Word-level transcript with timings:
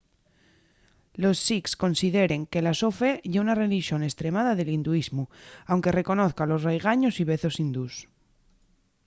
los 1.23 1.37
sikhs 1.47 1.73
consideren 1.83 2.41
que 2.51 2.63
la 2.65 2.73
so 2.81 2.89
fe 2.99 3.11
ye 3.31 3.43
una 3.45 3.57
relixón 3.63 4.01
estremada 4.09 4.51
del 4.55 4.73
hinduismu 4.75 5.25
anque 5.73 5.95
reconozan 5.99 6.49
los 6.51 6.63
raigaños 6.67 7.15
y 7.17 7.23
vezos 7.31 7.59
hindús 7.61 7.93